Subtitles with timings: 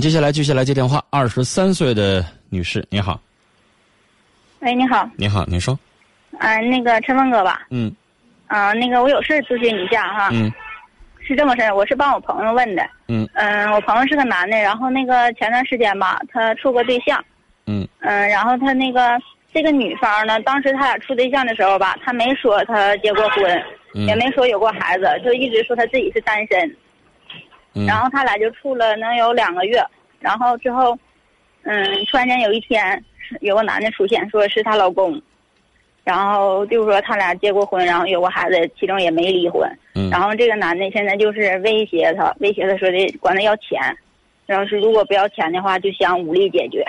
[0.00, 1.04] 们接下来继续来接电话。
[1.10, 3.20] 二十三岁的女士，你好。
[4.60, 5.06] 喂，你好。
[5.14, 5.78] 你好，你说。
[6.38, 7.66] 嗯，那个陈峰哥吧。
[7.68, 7.94] 嗯。
[8.46, 10.30] 啊，那个我有事咨询一下哈。
[10.32, 10.50] 嗯。
[11.20, 12.82] 是这么事儿，我是帮我朋友问的。
[13.08, 13.28] 嗯。
[13.34, 17.22] 嗯，我朋友是个男的，然后那个前段时间吧，他处过对象。
[17.66, 17.86] 嗯。
[17.98, 19.20] 嗯，然后他那个
[19.52, 23.62] 这个女方呢，当时他俩处对象的时候吧，他没说他结过婚，
[24.06, 26.74] 也没说有过孩子，就一直说他自己是单身。
[27.74, 27.86] 嗯。
[27.86, 29.84] 然后他俩就处了能有两个月，
[30.18, 30.98] 然后之后，
[31.62, 33.02] 嗯，突然间有一天，
[33.40, 35.20] 有个男的出现，说是她老公。
[36.02, 39.70] 然后就是说他俩结过婚，然后有个孩子，其中也没离婚。
[39.94, 40.08] 嗯。
[40.10, 43.78] 然后这个男的现在就是威胁她，威胁她说的管他要钱，
[44.46, 46.84] 然后是如果不要钱的话，就想武力解决。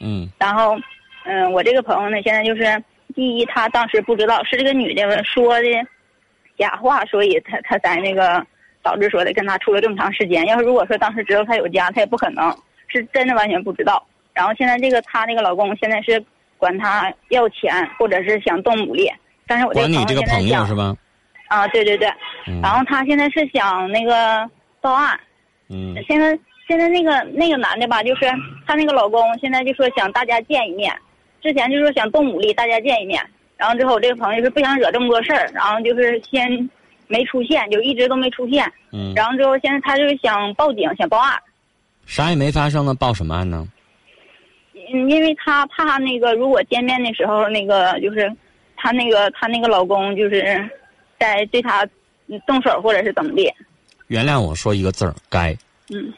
[0.00, 0.28] 嗯。
[0.38, 0.78] 然后，
[1.24, 2.82] 嗯，我这个朋友呢，现在就是
[3.14, 5.68] 第一，他当时不知道是这个女的说的
[6.56, 8.46] 假话，所以他他才那个
[8.82, 10.46] 导致说的跟他处了这么长时间。
[10.46, 12.50] 要是如果说当时知道他有家，他也不可能
[12.88, 14.06] 是真的完全不知道。
[14.34, 16.24] 然后现在这个他那个老公现在是。
[16.60, 19.08] 管他要钱，或者是想动武力，
[19.46, 20.92] 但是我这个朋友现在想是吧？
[21.46, 22.08] 啊，对对对，
[22.60, 24.44] 然后他现在是想那个
[24.80, 25.16] 报案。
[25.68, 25.94] 嗯。
[26.08, 28.26] 现在现在那个那个男的吧，就是
[28.66, 30.92] 他那个老公，现在就说想大家见一面，
[31.40, 33.24] 之前就说想动武力，大家见一面。
[33.56, 36.68] 然后之后我这个朋友是不想惹这么多事儿，然后就是先
[37.08, 38.64] 没出现，就一直都没出现。
[38.92, 39.12] 嗯。
[39.16, 41.36] 然后之后现在他就是想报警，想报案。
[42.06, 43.66] 啥也没发生呢，报什么案呢？
[44.74, 48.32] 嗯，因为他怕那个，如果见面的时候，那个就是
[48.76, 50.66] 他那个他那个老公就是
[51.18, 51.86] 在对他
[52.46, 53.54] 动手或者是怎么的。
[54.06, 55.54] 原谅我说一个字儿，该。
[55.90, 56.10] 嗯，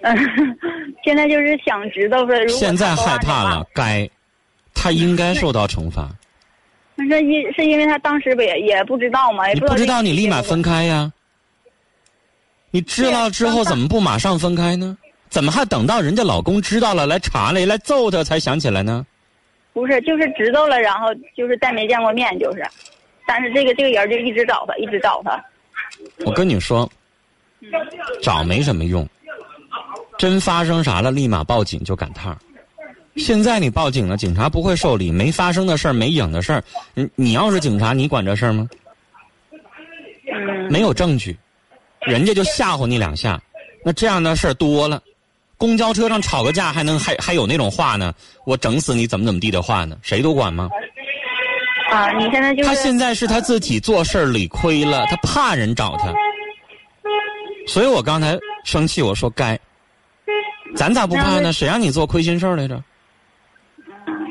[0.00, 0.16] 嗯，
[1.04, 4.08] 现在就是想知道说，现在害怕了，该，
[4.72, 6.08] 他应该受到惩罚。
[6.96, 9.46] 那是因是因为他当时不也也不知道吗？
[9.48, 11.12] 你不知道，你立马分开呀。
[12.70, 14.96] 你知道之后怎么不马上分开呢？
[15.28, 19.04] 怎么还等到人家老公知道了来查了来揍他才想起来呢？
[19.72, 22.64] 不是，就是知道了，然后就是再没见过面，就是。
[23.26, 25.44] 但是这个这个人就一直找他，一直找他。
[26.24, 26.88] 我跟你说，
[28.22, 29.08] 找没什么用。
[30.16, 32.36] 真发生啥了，立马报警就赶趟
[33.16, 35.12] 现在你报警了，警察不会受理。
[35.12, 36.62] 没发生的事儿，没影的事儿，
[36.94, 38.68] 你你要是警察，你管这事儿吗？
[40.68, 41.36] 没有证据，
[42.00, 43.40] 人家就吓唬你两下，
[43.84, 45.00] 那这样的事儿多了。
[45.56, 48.12] 公交车上吵个架还能还还有那种话呢？
[48.44, 49.96] 我整死你怎么怎么地的话呢？
[50.02, 50.68] 谁都管吗？
[51.90, 56.12] 啊，你现在就他现在是他自己做事理亏了，他怕人找他，
[57.68, 59.58] 所以我刚才生气，我说该，
[60.74, 61.52] 咱咋不怕呢？
[61.52, 62.82] 谁让你做亏心事儿来着？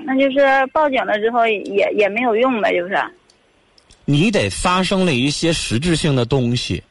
[0.05, 2.97] 那就是报警了之后也也没有用呗，就是。
[4.05, 6.83] 你得发生了一些实质性的东西。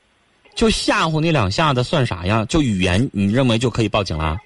[0.54, 2.44] 就吓唬你两下子算啥呀？
[2.46, 4.36] 就语言，你认为就可以报警了？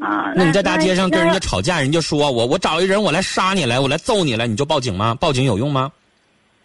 [0.00, 5.16] 啊，那你在大街上跟人家吵架，人家说我我找一人我来杀你来，我来揍你来，你就报警吗？
[5.16, 5.90] 报警有用吗？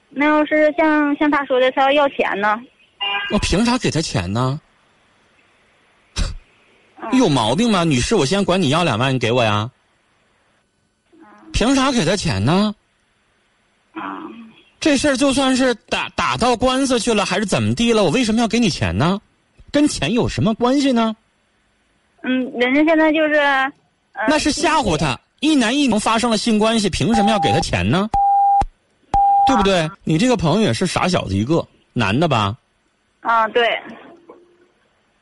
[0.09, 2.59] 那要是像像他说的，他要要钱呢？
[3.31, 4.59] 我凭啥给他钱呢？
[7.13, 8.15] 有毛病吗，女士？
[8.15, 9.69] 我先管你要两万，你给我呀？
[11.57, 12.71] 凭啥给他钱呢？
[13.93, 14.21] 啊。
[14.79, 18.03] 这事儿就算是打打到官司去了，还是怎么地了？
[18.03, 19.19] 我为什么要给你钱呢？
[19.71, 21.15] 跟钱有什么关系呢？
[22.21, 23.41] 嗯，人家现在就是，
[24.27, 25.19] 那是吓唬他。
[25.39, 28.07] 一男一女发生了性关系，凭什么要给他钱呢？
[29.47, 29.89] 对不对？
[30.03, 32.55] 你这个朋友也是傻小子一个，男的吧？
[33.21, 33.67] 啊，对。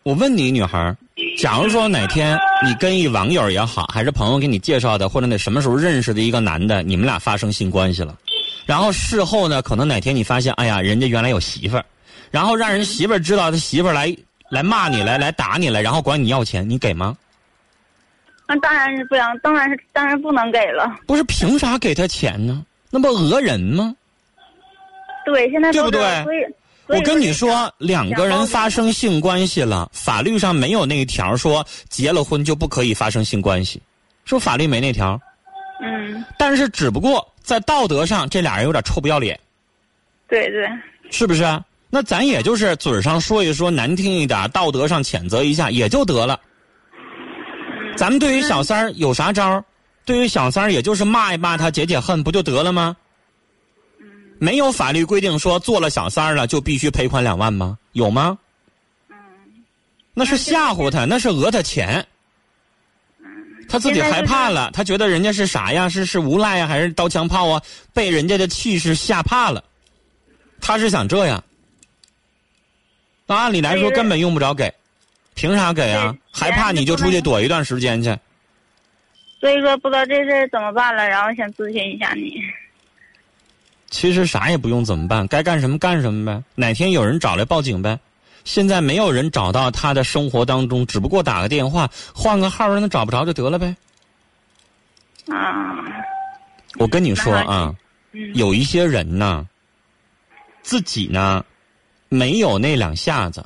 [0.03, 0.94] 我问你，女孩
[1.38, 8.18] 假如说哪天你跟一网友也好，还是朋友给你介绍的，或者那什么时候认识的一个男的，你们俩发生性关系了？
[8.66, 11.85] 然后事后呢，可能哪天你发现，哎呀，人家原来有媳妇儿，
[12.31, 14.16] 然后让人媳妇儿知道他媳妇儿来
[14.50, 17.16] 来骂你来来打你来，然后管你要钱，你给吗？
[18.47, 20.97] 那当然是不想，当然是当然不能给了。
[21.06, 22.63] 不是凭啥给他钱呢？
[22.90, 23.94] 那不讹人吗？
[25.25, 26.00] 对，现在对不对？
[26.88, 33.82] 我跟你说，两个人发生性关系了，法律上没有那一条说结了婚就不可以发生性关系，
[34.26, 35.20] 说法律没那条。
[35.82, 36.23] 嗯。
[36.37, 37.28] 但是只不过。
[37.46, 39.40] 在道德上，这俩人有点臭不要脸。
[40.28, 40.67] 对对，
[41.11, 41.43] 是不是？
[41.91, 46.40] 那咱也就是嘴上说一说，难听一点，道德上谴责一下也就得了。
[47.96, 49.64] 咱们对于小三儿有啥招
[50.05, 52.97] 对于小三儿，也就是骂一骂他，解解恨，不就得了吗？
[54.40, 57.78] 没有法律规定说做了小三儿了就必须赔款两万吗？
[57.93, 58.37] 有吗？
[60.14, 62.05] 那是吓唬他，那是讹他钱。
[63.67, 65.90] 他自己害怕了，他觉得人家是啥呀？
[65.90, 67.61] 是是无赖呀，还是刀枪炮啊？
[67.93, 69.64] 被人家的气势吓怕了，
[70.61, 71.43] 他是想这样。
[73.26, 74.72] 那按理来说根本用不着给，
[75.34, 76.16] 凭啥给啊？
[76.31, 78.16] 害怕你就出去躲一段时间去。
[79.40, 82.40] 所以说不知道这事儿怎么办了，然后想咨询一下你。
[83.90, 86.43] 其实啥也不用怎么办，该干什么干什么呗。
[86.55, 87.97] 哪天有人找来报警呗。
[88.43, 93.76] 现在没有人找到他的生活当中，只不过打个电话，换个号让他找不着就得了呗。
[95.28, 95.76] 啊。
[96.78, 97.73] 我跟你说啊，
[98.34, 99.47] 有一些人呢，
[100.61, 101.43] 自己呢
[102.09, 103.43] 没有那两下子，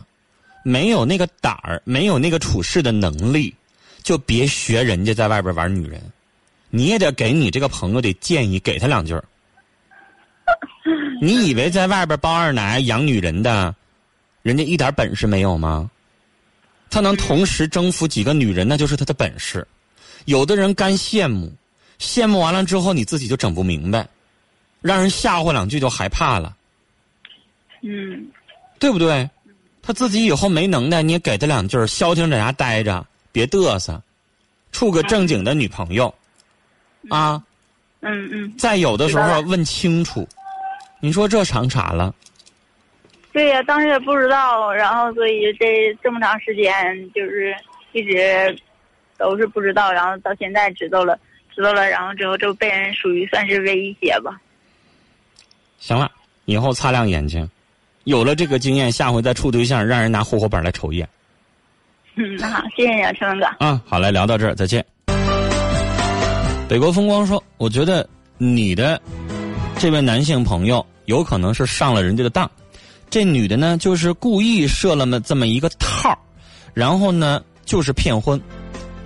[0.64, 3.54] 没有那个胆儿，没有那个处事的能力，
[4.02, 6.02] 就别学人家在外边玩女人。
[6.72, 9.24] 你也得给你这个朋友的建议，给他两句儿。
[11.22, 13.74] 你以为在外边包二奶养女人的，
[14.42, 15.90] 人家一点本事没有吗？
[16.90, 19.68] 他能同时征服几个女人，那就是他的本事。
[20.26, 21.52] 有的人干羡慕，
[22.00, 24.08] 羡慕完了之后，你自己就整不明白，
[24.82, 26.56] 让人吓唬两句就害怕了。
[27.82, 28.28] 嗯，
[28.80, 29.30] 对不对？
[29.82, 34.02] 他自己以后没能耐，你也给他两句消停在家待着，别嘚瑟，
[34.72, 36.14] 处个正经的女朋友，
[37.10, 37.42] 啊。
[38.02, 38.58] 嗯嗯。
[38.58, 40.28] 再有的时候问清楚。
[41.00, 42.14] 你说这长啥了？
[43.32, 46.74] 对呀，当时也不知道，然后所以这这么长时间
[47.14, 47.56] 就是
[47.94, 48.58] 一直
[49.18, 51.18] 都是不知道，然后到现在知道了，
[51.56, 54.42] 知道了，然后之后就被人属于算是威胁吧。
[55.78, 56.12] 行了，
[56.46, 57.50] 以后擦亮眼睛，
[58.04, 61.08] 有了这个经验，下回再处对象，让人拿户口本来瞅一眼。
[62.16, 63.46] 嗯，那好，谢谢你啊，陈文哥。
[63.60, 64.84] 嗯，好嘞，聊到这儿，再见。
[66.68, 69.00] 北国风光说：“我觉得你的。”
[69.80, 72.52] 这位男性朋友有可能是上了人家的当，
[73.10, 76.20] 这女的呢就是故意设了么这么一个套
[76.74, 78.40] 然后呢就是骗婚，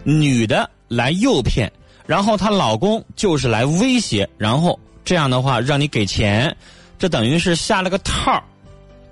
[0.03, 1.71] 女的来诱骗，
[2.07, 6.53] 然后她老公就是来威胁，然后这样的话让你给钱，
[6.97, 8.43] 这等于是下了个套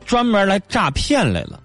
[0.04, 1.62] 专门来诈骗来了。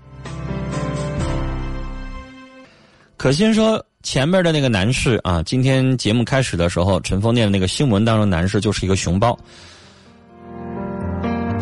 [3.17, 9.37] 可心说前面的那个男士啊，今天节目开始的时候，陈峰念的那个新闻当中，男士就是一个熊包。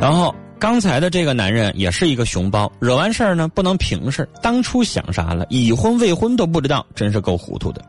[0.01, 5.47] 然后刚才的这个男人也是一个熊包，惹完事儿呢不能平事当初想啥了？
[5.49, 7.83] 已婚未婚都不知道，真是够糊涂的。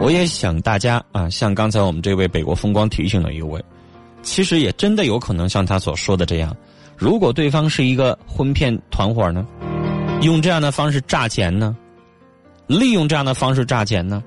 [0.00, 3.62] 我也想大家啊，像刚才我们这位北国风光提醒的一位，
[4.22, 6.56] 其实也真的有可能像他所说的这样，
[6.96, 9.46] 如果对方是一个婚骗团伙呢，
[10.22, 11.76] 用这样的方式诈钱呢，
[12.66, 14.20] 利用这样的方式诈钱呢，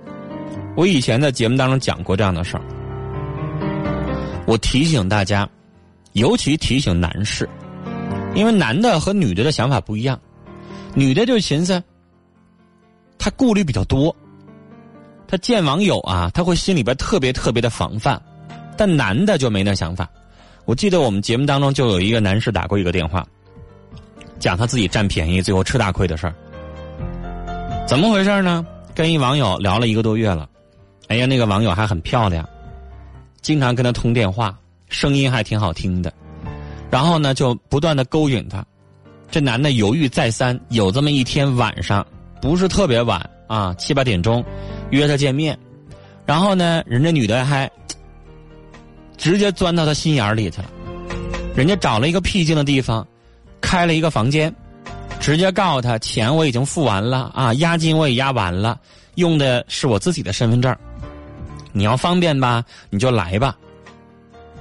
[0.78, 2.64] 我以前在节目当中讲过这样的事儿，
[4.48, 5.50] 我提醒大家。
[6.16, 7.48] 尤其提醒男士，
[8.36, 10.18] 因为男的和女的的想法不一样，
[10.94, 11.84] 女的就寻思，
[13.18, 14.16] 他顾虑比较多，
[15.28, 18.22] 他见网友啊，他会心里边特别特别的防范，
[18.78, 20.10] 但男的就没那想法。
[20.64, 23.28] 我记得我们节目当中就有一个男士打过一个电话，
[24.40, 26.36] 讲他自己占便宜最后吃大亏的事儿，
[27.86, 28.66] 怎么回事呢？
[28.96, 30.48] 跟一网友聊了一个多月了，
[31.10, 32.48] 哎呀，那个网友还很漂亮，
[33.42, 34.58] 经常跟他通电话。
[34.90, 36.14] 声音还挺好听的，
[36.90, 38.66] 然后呢，就不断的勾引他。
[39.32, 42.06] 这男的犹豫再三，有这么一天晚上，
[42.42, 44.44] 不是特别晚啊，七八点钟，
[44.92, 45.58] 约他见面。
[46.26, 47.70] 然后呢，人家女的还
[49.18, 50.70] 直接钻到他心眼里去了。
[51.56, 53.06] 人家找了一个僻静的地方，
[53.60, 54.54] 开了一个房间，
[55.20, 58.80] 直接告诉他钱我已经付完了啊，押金我也押完了，
[59.16, 60.74] 用的是我自己的身份证。
[61.74, 63.58] 你要方便吧，你就来吧。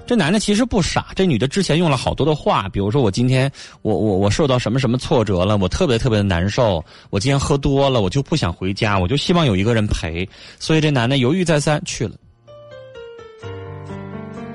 [0.06, 12.14] 这男的其实不傻，这女的之前用了好多的话，比如说我今天我我我受到什么什么挫折了，我特别特别的难受，我今天喝多了，我就不想回家，我就希望有一个人陪，所以这男的犹豫再三去了，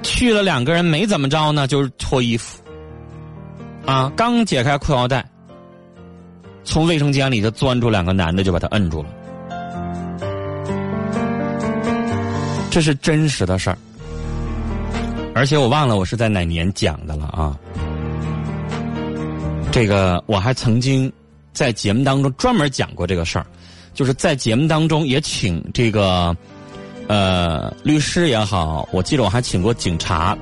[0.04, 2.62] 去了两个人没怎么着呢，就是脱衣服，
[3.88, 5.28] 啊，刚解开裤腰带，
[6.64, 9.10] 从卫生间里头钻出两个男的就把他摁住了，
[12.70, 13.78] 这是真实的事儿。
[15.40, 17.58] 而且我忘了我是在哪年讲的了啊！
[19.72, 21.10] 这个我还曾经
[21.54, 23.46] 在节目当中专门讲过这个事儿，
[23.94, 26.36] 就是在节目当中也请这个
[27.08, 30.38] 呃律师也好，我记得我还请过警察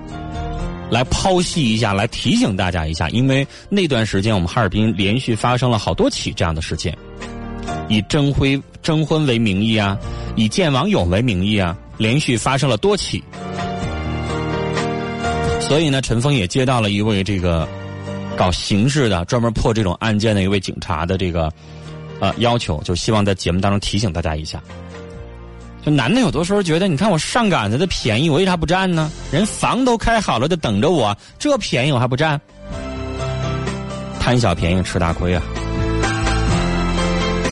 [0.89, 6.97] 来剖析一下，来提醒大家一下，因为那段时间我们哈尔滨连续发生了好多起这样的事件，
[7.87, 9.95] 以征婚征婚为名义啊，
[10.35, 13.23] 以见网友为名义啊，连续发生了多起。
[15.67, 17.67] 所以呢，陈峰也接到了一位这个
[18.37, 21.51] 搞刑事的、专门破这种案件的一位警察的这个
[22.21, 24.63] 呃要求，就希望在节目当中提醒大家一下。
[25.85, 29.11] 就男的有的时候觉得，你看我上赶子的便宜，我为啥不占呢？
[29.29, 32.39] 人房都开好了，就等着我，这便宜我还不占？
[34.19, 35.43] 贪小便宜吃大亏啊！